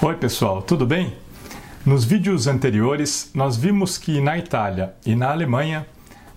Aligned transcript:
Oi, 0.00 0.14
pessoal, 0.14 0.62
tudo 0.62 0.86
bem? 0.86 1.12
Nos 1.84 2.04
vídeos 2.04 2.46
anteriores, 2.46 3.32
nós 3.34 3.56
vimos 3.56 3.98
que 3.98 4.20
na 4.20 4.38
Itália 4.38 4.94
e 5.04 5.16
na 5.16 5.32
Alemanha, 5.32 5.88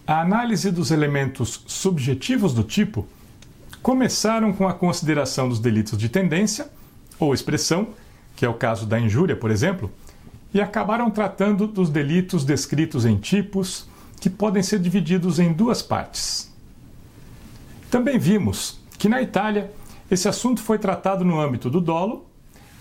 a 0.05 0.19
análise 0.19 0.71
dos 0.71 0.89
elementos 0.89 1.63
subjetivos 1.67 2.55
do 2.55 2.63
tipo 2.63 3.07
começaram 3.79 4.51
com 4.51 4.67
a 4.67 4.73
consideração 4.73 5.47
dos 5.47 5.59
delitos 5.59 5.95
de 5.95 6.09
tendência 6.09 6.71
ou 7.19 7.35
expressão, 7.35 7.89
que 8.35 8.43
é 8.43 8.49
o 8.49 8.55
caso 8.55 8.87
da 8.87 8.99
injúria, 8.99 9.35
por 9.35 9.51
exemplo, 9.51 9.91
e 10.51 10.59
acabaram 10.59 11.11
tratando 11.11 11.67
dos 11.67 11.91
delitos 11.91 12.43
descritos 12.43 13.05
em 13.05 13.17
tipos, 13.17 13.87
que 14.19 14.29
podem 14.29 14.63
ser 14.63 14.79
divididos 14.79 15.37
em 15.37 15.53
duas 15.53 15.83
partes. 15.83 16.51
Também 17.91 18.17
vimos 18.17 18.79
que 18.97 19.07
na 19.07 19.21
Itália 19.21 19.71
esse 20.09 20.27
assunto 20.27 20.63
foi 20.63 20.79
tratado 20.79 21.23
no 21.23 21.39
âmbito 21.39 21.69
do 21.69 21.79
dolo 21.79 22.30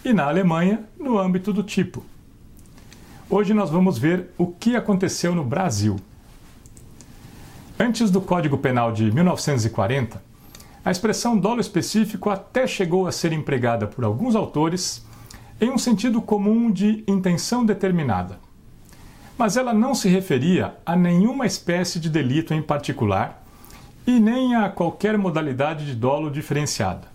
e 0.04 0.12
na 0.12 0.24
Alemanha 0.24 0.84
no 0.98 1.18
âmbito 1.18 1.52
do 1.52 1.62
tipo. 1.62 2.04
Hoje 3.28 3.54
nós 3.54 3.70
vamos 3.70 3.98
ver 3.98 4.30
o 4.36 4.46
que 4.46 4.74
aconteceu 4.74 5.34
no 5.34 5.44
Brasil. 5.44 5.96
Antes 7.78 8.10
do 8.10 8.20
Código 8.20 8.58
Penal 8.58 8.92
de 8.92 9.10
1940, 9.10 10.22
a 10.84 10.90
expressão 10.90 11.38
dolo 11.38 11.60
específico 11.60 12.30
até 12.30 12.66
chegou 12.66 13.06
a 13.06 13.12
ser 13.12 13.32
empregada 13.32 13.86
por 13.86 14.04
alguns 14.04 14.34
autores 14.34 15.06
em 15.60 15.70
um 15.70 15.78
sentido 15.78 16.22
comum 16.22 16.70
de 16.70 17.04
intenção 17.06 17.64
determinada. 17.64 18.40
Mas 19.36 19.56
ela 19.56 19.74
não 19.74 19.94
se 19.94 20.08
referia 20.08 20.74
a 20.84 20.96
nenhuma 20.96 21.46
espécie 21.46 22.00
de 22.00 22.08
delito 22.08 22.54
em 22.54 22.62
particular 22.62 23.44
e 24.06 24.18
nem 24.18 24.54
a 24.54 24.68
qualquer 24.70 25.16
modalidade 25.18 25.84
de 25.84 25.94
dolo 25.94 26.30
diferenciada. 26.30 27.09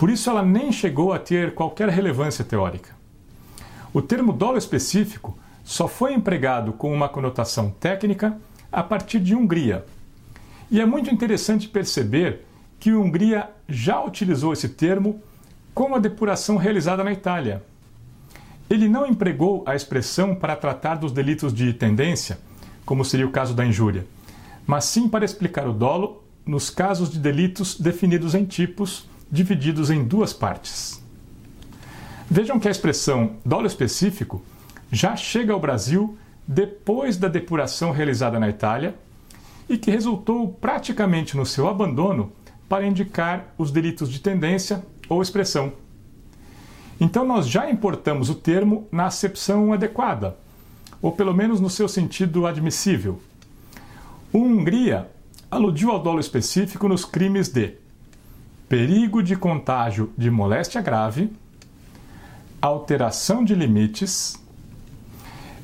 Por 0.00 0.08
isso, 0.08 0.30
ela 0.30 0.42
nem 0.42 0.72
chegou 0.72 1.12
a 1.12 1.18
ter 1.18 1.52
qualquer 1.52 1.90
relevância 1.90 2.42
teórica. 2.42 2.96
O 3.92 4.00
termo 4.00 4.32
dolo 4.32 4.56
específico 4.56 5.38
só 5.62 5.86
foi 5.86 6.14
empregado 6.14 6.72
com 6.72 6.90
uma 6.90 7.06
conotação 7.06 7.70
técnica 7.70 8.34
a 8.72 8.82
partir 8.82 9.20
de 9.20 9.34
Hungria. 9.34 9.84
E 10.70 10.80
é 10.80 10.86
muito 10.86 11.10
interessante 11.10 11.68
perceber 11.68 12.46
que 12.78 12.94
Hungria 12.94 13.50
já 13.68 14.02
utilizou 14.02 14.54
esse 14.54 14.70
termo 14.70 15.20
com 15.74 15.94
a 15.94 15.98
depuração 15.98 16.56
realizada 16.56 17.04
na 17.04 17.12
Itália. 17.12 17.62
Ele 18.70 18.88
não 18.88 19.04
empregou 19.04 19.62
a 19.66 19.76
expressão 19.76 20.34
para 20.34 20.56
tratar 20.56 20.94
dos 20.94 21.12
delitos 21.12 21.52
de 21.52 21.74
tendência, 21.74 22.38
como 22.86 23.04
seria 23.04 23.26
o 23.26 23.32
caso 23.32 23.52
da 23.52 23.66
injúria, 23.66 24.06
mas 24.66 24.86
sim 24.86 25.10
para 25.10 25.26
explicar 25.26 25.68
o 25.68 25.74
dolo 25.74 26.24
nos 26.46 26.70
casos 26.70 27.10
de 27.10 27.18
delitos 27.18 27.78
definidos 27.78 28.34
em 28.34 28.46
tipos 28.46 29.09
divididos 29.30 29.90
em 29.90 30.04
duas 30.04 30.32
partes. 30.32 31.02
Vejam 32.28 32.58
que 32.58 32.68
a 32.68 32.70
expressão 32.70 33.36
dolo 33.44 33.66
específico 33.66 34.42
já 34.90 35.16
chega 35.16 35.52
ao 35.52 35.60
Brasil 35.60 36.16
depois 36.46 37.16
da 37.16 37.28
depuração 37.28 37.92
realizada 37.92 38.40
na 38.40 38.48
Itália 38.48 38.94
e 39.68 39.78
que 39.78 39.90
resultou 39.90 40.48
praticamente 40.48 41.36
no 41.36 41.46
seu 41.46 41.68
abandono 41.68 42.32
para 42.68 42.86
indicar 42.86 43.54
os 43.56 43.70
delitos 43.70 44.10
de 44.10 44.20
tendência 44.20 44.84
ou 45.08 45.22
expressão. 45.22 45.72
Então, 47.00 47.24
nós 47.24 47.48
já 47.48 47.70
importamos 47.70 48.28
o 48.28 48.34
termo 48.34 48.86
na 48.92 49.06
acepção 49.06 49.72
adequada, 49.72 50.36
ou 51.00 51.12
pelo 51.12 51.32
menos 51.32 51.60
no 51.60 51.70
seu 51.70 51.88
sentido 51.88 52.46
admissível. 52.46 53.20
O 54.32 54.38
Hungria 54.38 55.08
aludiu 55.50 55.90
ao 55.90 56.02
dolo 56.02 56.20
específico 56.20 56.86
nos 56.86 57.04
crimes 57.04 57.48
de 57.48 57.74
perigo 58.70 59.20
de 59.20 59.34
contágio 59.34 60.12
de 60.16 60.30
moléstia 60.30 60.80
grave, 60.80 61.32
alteração 62.62 63.44
de 63.44 63.52
limites, 63.52 64.40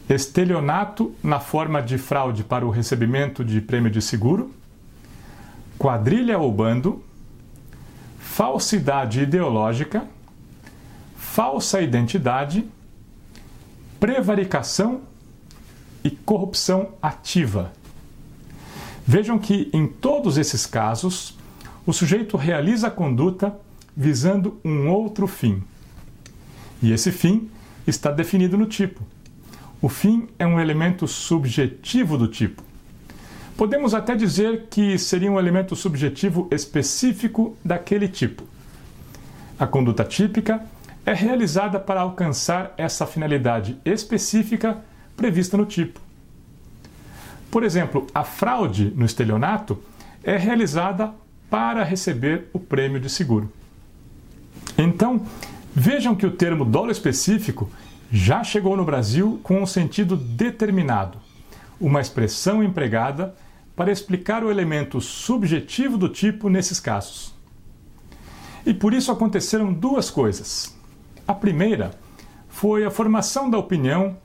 estelionato 0.09 1.15
na 1.23 1.39
forma 1.39 1.81
de 1.81 1.99
fraude 1.99 2.43
para 2.43 2.67
o 2.67 2.71
recebimento 2.71 3.45
de 3.45 3.61
prêmio 3.61 3.93
de 3.93 4.03
seguro, 4.03 4.53
quadrilha 5.79 6.37
ou 6.37 6.51
bando, 6.51 7.01
falsidade 8.19 9.21
ideológica, 9.21 10.05
falsa 11.17 11.81
identidade, 11.81 12.69
prevaricação 14.01 15.03
e 16.03 16.11
corrupção 16.11 16.89
ativa. 17.01 17.73
Vejam 19.07 19.39
que 19.39 19.71
em 19.73 19.87
todos 19.87 20.37
esses 20.37 20.67
casos, 20.67 21.36
o 21.87 21.93
sujeito 21.93 22.37
realiza 22.37 22.89
a 22.89 22.91
conduta 22.91 23.57
visando 23.97 24.61
um 24.65 24.89
outro 24.91 25.27
fim. 25.27 25.63
E 26.83 26.93
esse 26.93 27.13
fim 27.13 27.49
está 27.87 28.11
definido 28.11 28.59
no 28.59 28.67
tipo. 28.67 29.01
O 29.81 29.89
fim 29.89 30.29
é 30.39 30.47
um 30.47 30.59
elemento 30.59 31.07
subjetivo 31.07 32.19
do 32.19 32.27
tipo. 32.27 32.63
Podemos 33.57 33.95
até 33.95 34.15
dizer 34.15 34.67
que 34.69 34.99
seria 34.99 35.31
um 35.31 35.39
elemento 35.39 35.77
subjetivo 35.77 36.49
específico 36.51 37.57
daquele 37.65 38.09
tipo. 38.09 38.43
A 39.59 39.67
conduta 39.67 40.05
típica 40.05 40.63
é 41.07 41.15
realizada 41.15 41.79
para 41.79 42.01
alcançar 42.01 42.75
essa 42.77 43.07
finalidade 43.07 43.79
específica 43.85 44.83
prevista 45.17 45.57
no 45.57 45.65
tipo. 45.65 46.01
Por 47.51 47.63
exemplo, 47.63 48.07
a 48.13 48.25
fraude 48.25 48.93
no 48.95 49.07
estelionato 49.07 49.83
é 50.23 50.37
realizada 50.37 51.15
para 51.51 51.85
receber 51.85 52.49
o 52.53 52.59
prêmio 52.59 53.01
de 53.01 53.09
seguro. 53.09 53.53
Então, 54.77 55.25
vejam 55.75 56.15
que 56.15 56.27
o 56.27 56.31
termo 56.31 56.65
dolo 56.65 56.91
específico 56.91 57.71
já 58.11 58.45
chegou 58.45 58.77
no 58.77 58.85
Brasil 58.85 59.41
com 59.43 59.63
um 59.63 59.67
sentido 59.67 60.17
determinado, 60.17 61.19
uma 61.81 62.01
expressão 62.01 62.63
empregada 62.63 63.35
para 63.75 63.93
explicar 63.93 64.43
o 64.43 64.51
elemento 64.51 65.01
subjetivo 65.01 65.99
do 65.99 66.09
tipo 66.09 66.49
nesses 66.49 66.81
casos. 66.81 67.35
E 68.65 68.73
por 68.73 68.93
isso 68.93 69.13
aconteceram 69.13 69.73
duas 69.73 70.11
coisas. 70.11 70.75
A 71.29 71.35
primeira 71.35 71.93
foi 72.49 72.85
a 72.85 72.91
formação 72.91 73.51
da 73.51 73.59
opinião 73.59 74.17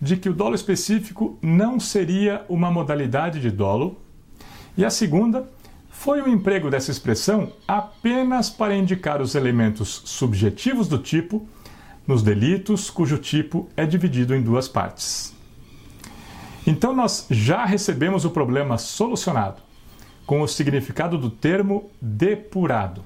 de 0.00 0.16
que 0.16 0.28
o 0.28 0.32
dolo 0.32 0.54
específico 0.54 1.38
não 1.42 1.78
seria 1.78 2.44
uma 2.48 2.70
modalidade 2.70 3.40
de 3.40 3.50
dolo, 3.50 3.98
e 4.76 4.84
a 4.84 4.90
segunda 4.90 5.46
foi 6.00 6.22
o 6.22 6.28
emprego 6.30 6.70
dessa 6.70 6.90
expressão 6.90 7.52
apenas 7.68 8.48
para 8.48 8.74
indicar 8.74 9.20
os 9.20 9.34
elementos 9.34 10.00
subjetivos 10.06 10.88
do 10.88 10.96
tipo 10.96 11.46
nos 12.06 12.22
delitos 12.22 12.88
cujo 12.88 13.18
tipo 13.18 13.68
é 13.76 13.84
dividido 13.84 14.34
em 14.34 14.40
duas 14.40 14.66
partes. 14.66 15.34
Então 16.66 16.96
nós 16.96 17.26
já 17.30 17.66
recebemos 17.66 18.24
o 18.24 18.30
problema 18.30 18.78
solucionado, 18.78 19.60
com 20.24 20.40
o 20.40 20.48
significado 20.48 21.18
do 21.18 21.28
termo 21.28 21.90
depurado. 22.00 23.04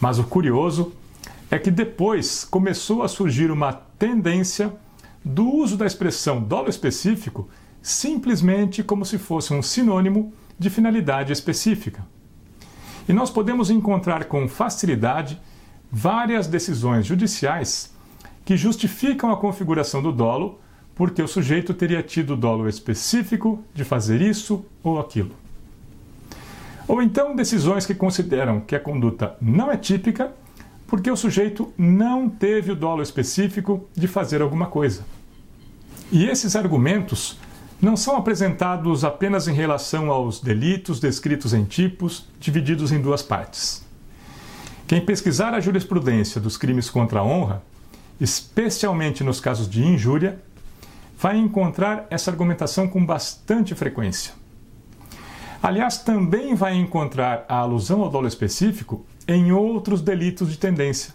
Mas 0.00 0.18
o 0.18 0.24
curioso 0.24 0.92
é 1.48 1.60
que 1.60 1.70
depois 1.70 2.44
começou 2.44 3.04
a 3.04 3.08
surgir 3.08 3.52
uma 3.52 3.72
tendência 3.72 4.74
do 5.24 5.48
uso 5.48 5.76
da 5.76 5.86
expressão 5.86 6.42
dolo 6.42 6.68
específico 6.68 7.48
simplesmente 7.80 8.82
como 8.82 9.04
se 9.04 9.16
fosse 9.16 9.54
um 9.54 9.62
sinônimo 9.62 10.32
de 10.60 10.68
finalidade 10.68 11.32
específica. 11.32 12.06
E 13.08 13.14
nós 13.14 13.30
podemos 13.30 13.70
encontrar 13.70 14.26
com 14.26 14.46
facilidade 14.46 15.40
várias 15.90 16.46
decisões 16.46 17.06
judiciais 17.06 17.90
que 18.44 18.58
justificam 18.58 19.32
a 19.32 19.38
configuração 19.38 20.02
do 20.02 20.12
dolo 20.12 20.60
porque 20.94 21.22
o 21.22 21.26
sujeito 21.26 21.72
teria 21.72 22.02
tido 22.02 22.36
dolo 22.36 22.68
específico 22.68 23.64
de 23.72 23.84
fazer 23.84 24.20
isso 24.20 24.62
ou 24.82 25.00
aquilo. 25.00 25.34
Ou 26.86 27.00
então 27.00 27.34
decisões 27.34 27.86
que 27.86 27.94
consideram 27.94 28.60
que 28.60 28.76
a 28.76 28.80
conduta 28.80 29.34
não 29.40 29.72
é 29.72 29.78
típica 29.78 30.30
porque 30.86 31.10
o 31.10 31.16
sujeito 31.16 31.72
não 31.78 32.28
teve 32.28 32.72
o 32.72 32.76
dolo 32.76 33.00
específico 33.00 33.88
de 33.94 34.06
fazer 34.06 34.42
alguma 34.42 34.66
coisa. 34.66 35.06
E 36.12 36.26
esses 36.26 36.54
argumentos 36.54 37.38
não 37.80 37.96
são 37.96 38.16
apresentados 38.16 39.04
apenas 39.04 39.48
em 39.48 39.54
relação 39.54 40.10
aos 40.10 40.40
delitos 40.40 41.00
descritos 41.00 41.54
em 41.54 41.64
tipos, 41.64 42.26
divididos 42.38 42.92
em 42.92 43.00
duas 43.00 43.22
partes. 43.22 43.84
Quem 44.86 45.00
pesquisar 45.00 45.54
a 45.54 45.60
jurisprudência 45.60 46.40
dos 46.40 46.56
crimes 46.56 46.90
contra 46.90 47.20
a 47.20 47.24
honra, 47.24 47.62
especialmente 48.20 49.24
nos 49.24 49.40
casos 49.40 49.68
de 49.68 49.82
injúria, 49.82 50.42
vai 51.16 51.38
encontrar 51.38 52.06
essa 52.10 52.30
argumentação 52.30 52.88
com 52.88 53.04
bastante 53.04 53.74
frequência. 53.74 54.34
Aliás, 55.62 55.98
também 55.98 56.54
vai 56.54 56.74
encontrar 56.74 57.44
a 57.48 57.56
alusão 57.56 58.02
ao 58.02 58.10
dolo 58.10 58.26
específico 58.26 59.04
em 59.28 59.52
outros 59.52 60.02
delitos 60.02 60.50
de 60.50 60.58
tendência, 60.58 61.14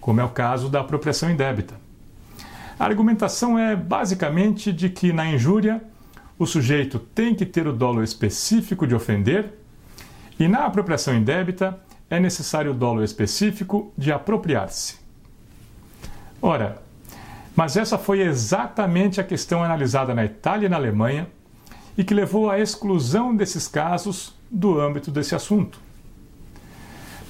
como 0.00 0.20
é 0.20 0.24
o 0.24 0.28
caso 0.28 0.68
da 0.68 0.80
apropriação 0.80 1.30
indébita. 1.30 1.74
A 2.78 2.84
argumentação 2.84 3.58
é 3.58 3.74
basicamente 3.74 4.72
de 4.72 4.88
que 4.88 5.12
na 5.12 5.26
injúria 5.26 5.82
o 6.40 6.46
sujeito 6.46 6.98
tem 6.98 7.34
que 7.34 7.44
ter 7.44 7.66
o 7.66 7.72
dolo 7.72 8.02
específico 8.02 8.86
de 8.86 8.94
ofender 8.94 9.52
e 10.38 10.48
na 10.48 10.64
apropriação 10.64 11.14
indébita 11.14 11.78
é 12.08 12.18
necessário 12.18 12.70
o 12.70 12.74
dolo 12.74 13.04
específico 13.04 13.92
de 13.96 14.10
apropriar-se. 14.10 14.96
Ora, 16.40 16.80
mas 17.54 17.76
essa 17.76 17.98
foi 17.98 18.22
exatamente 18.22 19.20
a 19.20 19.24
questão 19.24 19.62
analisada 19.62 20.14
na 20.14 20.24
Itália 20.24 20.64
e 20.64 20.68
na 20.70 20.76
Alemanha 20.76 21.28
e 21.96 22.02
que 22.02 22.14
levou 22.14 22.50
à 22.50 22.58
exclusão 22.58 23.36
desses 23.36 23.68
casos 23.68 24.34
do 24.50 24.80
âmbito 24.80 25.10
desse 25.10 25.34
assunto. 25.34 25.78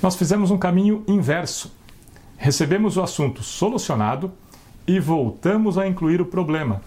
Nós 0.01 0.15
fizemos 0.15 0.53
um 0.53 0.57
caminho 0.57 1.03
inverso. 1.09 1.75
Recebemos 2.37 2.97
o 2.97 3.03
assunto 3.03 3.43
solucionado 3.43 4.33
e 4.87 5.01
voltamos 5.01 5.77
a 5.77 5.89
incluir 5.89 6.23
o 6.23 6.27
problema. 6.27 6.81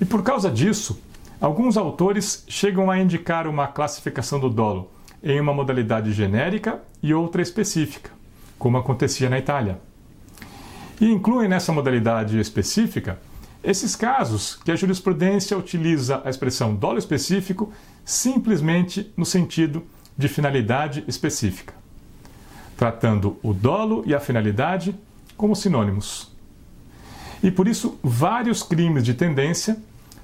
E 0.00 0.04
por 0.04 0.22
causa 0.22 0.50
disso, 0.50 1.00
alguns 1.40 1.76
autores 1.76 2.44
chegam 2.48 2.90
a 2.90 2.98
indicar 2.98 3.46
uma 3.46 3.66
classificação 3.66 4.38
do 4.38 4.48
dolo 4.48 4.90
em 5.22 5.40
uma 5.40 5.52
modalidade 5.52 6.12
genérica 6.12 6.80
e 7.02 7.12
outra 7.12 7.42
específica, 7.42 8.10
como 8.58 8.76
acontecia 8.76 9.28
na 9.28 9.38
Itália. 9.38 9.80
E 11.00 11.10
incluem 11.10 11.48
nessa 11.48 11.72
modalidade 11.72 12.38
específica 12.38 13.18
esses 13.62 13.96
casos 13.96 14.56
que 14.64 14.70
a 14.70 14.76
jurisprudência 14.76 15.58
utiliza 15.58 16.22
a 16.24 16.30
expressão 16.30 16.74
dolo 16.74 16.98
específico 16.98 17.72
simplesmente 18.04 19.12
no 19.16 19.24
sentido 19.24 19.84
de 20.16 20.28
finalidade 20.28 21.04
específica, 21.06 21.74
tratando 22.76 23.36
o 23.42 23.52
dolo 23.52 24.02
e 24.06 24.14
a 24.14 24.20
finalidade 24.20 24.94
como 25.36 25.54
sinônimos. 25.54 26.37
E 27.42 27.50
por 27.50 27.68
isso, 27.68 27.98
vários 28.02 28.62
crimes 28.62 29.04
de 29.04 29.14
tendência 29.14 29.78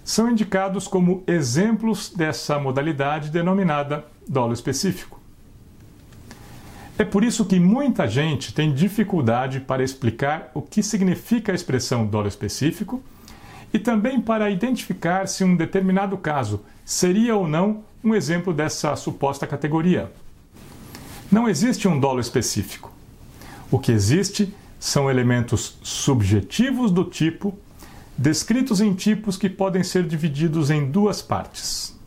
são 0.05 0.31
indicados 0.31 0.87
como 0.87 1.23
exemplos 1.27 2.13
dessa 2.15 2.59
modalidade 2.59 3.31
denominada 3.31 4.05
dolo 4.29 4.53
específico. 4.53 5.21
É 6.97 7.05
por 7.05 7.25
isso 7.25 7.45
que 7.45 7.59
muita 7.59 8.07
gente 8.07 8.55
tem 8.55 8.73
dificuldade 8.73 9.61
para 9.61 9.83
explicar 9.83 10.51
o 10.55 10.63
que 10.63 10.83
significa 10.83 11.51
a 11.51 11.55
expressão 11.55 12.07
dolo 12.07 12.29
específico 12.29 13.03
e 13.73 13.79
também 13.79 14.21
para 14.21 14.51
identificar 14.51 15.27
se 15.27 15.43
um 15.43 15.57
determinado 15.57 16.17
caso 16.17 16.65
seria 16.85 17.35
ou 17.35 17.49
não 17.49 17.83
um 18.05 18.15
exemplo 18.15 18.53
dessa 18.53 18.95
suposta 18.95 19.47
categoria. 19.47 20.13
Não 21.33 21.49
existe 21.49 21.89
um 21.89 21.99
dolo 21.99 22.21
específico. 22.21 22.93
O 23.71 23.79
que 23.79 23.91
existe 23.91 24.55
são 24.85 25.09
elementos 25.09 25.79
subjetivos 25.83 26.91
do 26.91 27.05
tipo, 27.05 27.59
descritos 28.19 28.83
em 28.83 28.93
tipos 28.93 29.35
que 29.35 29.49
podem 29.49 29.83
ser 29.83 30.07
divididos 30.07 30.71
em 30.71 30.91
duas 30.91 31.23
partes. 31.23 31.99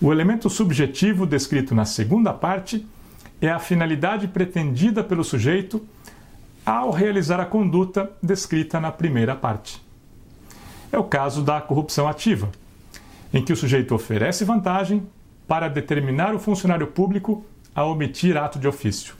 O 0.00 0.10
elemento 0.10 0.50
subjetivo 0.50 1.24
descrito 1.24 1.72
na 1.72 1.84
segunda 1.84 2.32
parte 2.32 2.84
é 3.40 3.48
a 3.48 3.60
finalidade 3.60 4.26
pretendida 4.26 5.04
pelo 5.04 5.22
sujeito 5.22 5.80
ao 6.66 6.90
realizar 6.90 7.38
a 7.38 7.46
conduta 7.46 8.10
descrita 8.20 8.80
na 8.80 8.90
primeira 8.90 9.36
parte. 9.36 9.80
É 10.90 10.98
o 10.98 11.04
caso 11.04 11.40
da 11.40 11.60
corrupção 11.60 12.08
ativa, 12.08 12.50
em 13.32 13.44
que 13.44 13.52
o 13.52 13.56
sujeito 13.56 13.94
oferece 13.94 14.44
vantagem 14.44 15.06
para 15.46 15.68
determinar 15.68 16.34
o 16.34 16.40
funcionário 16.40 16.88
público 16.88 17.46
a 17.72 17.84
omitir 17.84 18.36
ato 18.36 18.58
de 18.58 18.66
ofício. 18.66 19.19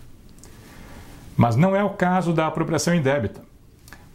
Mas 1.40 1.56
não 1.56 1.74
é 1.74 1.82
o 1.82 1.88
caso 1.88 2.34
da 2.34 2.46
apropriação 2.46 2.94
indébita, 2.94 3.40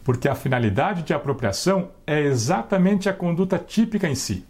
porque 0.04 0.28
a 0.28 0.34
finalidade 0.36 1.02
de 1.02 1.12
apropriação 1.12 1.88
é 2.06 2.20
exatamente 2.20 3.08
a 3.08 3.12
conduta 3.12 3.58
típica 3.58 4.08
em 4.08 4.14
si. 4.14 4.44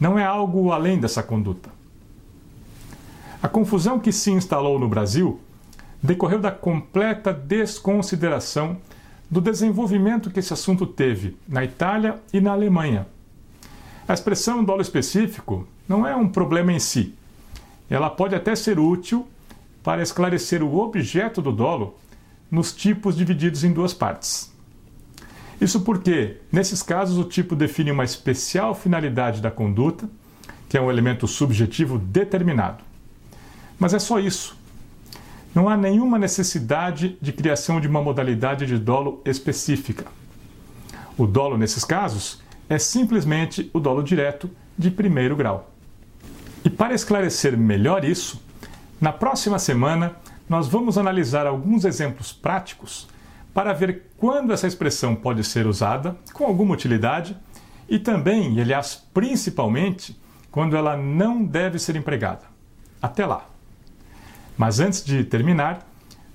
Não 0.00 0.18
é 0.18 0.24
algo 0.24 0.72
além 0.72 0.98
dessa 0.98 1.22
conduta. 1.22 1.68
A 3.42 3.46
confusão 3.46 3.98
que 3.98 4.10
se 4.10 4.30
instalou 4.30 4.78
no 4.78 4.88
Brasil 4.88 5.38
decorreu 6.02 6.38
da 6.38 6.50
completa 6.50 7.30
desconsideração 7.30 8.78
do 9.30 9.38
desenvolvimento 9.38 10.30
que 10.30 10.40
esse 10.40 10.54
assunto 10.54 10.86
teve 10.86 11.36
na 11.46 11.62
Itália 11.62 12.18
e 12.32 12.40
na 12.40 12.52
Alemanha. 12.52 13.06
A 14.08 14.14
expressão 14.14 14.64
dolo 14.64 14.80
específico 14.80 15.68
não 15.86 16.06
é 16.06 16.16
um 16.16 16.26
problema 16.26 16.72
em 16.72 16.78
si. 16.78 17.14
Ela 17.90 18.08
pode 18.08 18.34
até 18.34 18.56
ser 18.56 18.78
útil 18.78 19.28
para 19.82 20.02
esclarecer 20.02 20.62
o 20.62 20.78
objeto 20.78 21.42
do 21.42 21.52
dolo 21.52 21.98
nos 22.50 22.72
tipos 22.72 23.16
divididos 23.16 23.64
em 23.64 23.72
duas 23.72 23.94
partes. 23.94 24.52
Isso 25.60 25.80
porque, 25.80 26.38
nesses 26.50 26.82
casos, 26.82 27.18
o 27.18 27.24
tipo 27.24 27.54
define 27.54 27.92
uma 27.92 28.04
especial 28.04 28.74
finalidade 28.74 29.40
da 29.40 29.50
conduta, 29.50 30.08
que 30.68 30.76
é 30.76 30.80
um 30.80 30.90
elemento 30.90 31.26
subjetivo 31.26 31.98
determinado. 31.98 32.82
Mas 33.78 33.94
é 33.94 33.98
só 33.98 34.18
isso. 34.18 34.56
Não 35.54 35.68
há 35.68 35.76
nenhuma 35.76 36.18
necessidade 36.18 37.16
de 37.20 37.32
criação 37.32 37.80
de 37.80 37.86
uma 37.86 38.02
modalidade 38.02 38.66
de 38.66 38.78
dolo 38.78 39.20
específica. 39.24 40.06
O 41.16 41.26
dolo, 41.26 41.58
nesses 41.58 41.84
casos, 41.84 42.40
é 42.68 42.78
simplesmente 42.78 43.70
o 43.72 43.78
dolo 43.78 44.02
direto 44.02 44.50
de 44.78 44.90
primeiro 44.90 45.36
grau. 45.36 45.70
E 46.64 46.70
para 46.70 46.94
esclarecer 46.94 47.56
melhor 47.56 48.04
isso, 48.04 48.40
na 49.02 49.12
próxima 49.12 49.58
semana, 49.58 50.14
nós 50.48 50.68
vamos 50.68 50.96
analisar 50.96 51.44
alguns 51.44 51.84
exemplos 51.84 52.32
práticos 52.32 53.08
para 53.52 53.72
ver 53.72 54.12
quando 54.16 54.52
essa 54.52 54.68
expressão 54.68 55.16
pode 55.16 55.42
ser 55.42 55.66
usada 55.66 56.16
com 56.32 56.44
alguma 56.44 56.72
utilidade 56.72 57.36
e 57.88 57.98
também, 57.98 58.60
aliás, 58.60 59.04
principalmente, 59.12 60.16
quando 60.52 60.76
ela 60.76 60.96
não 60.96 61.44
deve 61.44 61.80
ser 61.80 61.96
empregada. 61.96 62.42
Até 63.02 63.26
lá! 63.26 63.44
Mas 64.56 64.78
antes 64.78 65.04
de 65.04 65.24
terminar, 65.24 65.84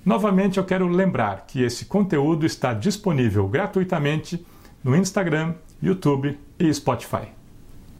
novamente 0.04 0.58
eu 0.58 0.64
quero 0.64 0.86
lembrar 0.88 1.46
que 1.46 1.62
esse 1.62 1.86
conteúdo 1.86 2.44
está 2.44 2.74
disponível 2.74 3.48
gratuitamente 3.48 4.46
no 4.84 4.94
Instagram, 4.94 5.54
YouTube 5.82 6.38
e 6.58 6.74
Spotify. 6.74 7.37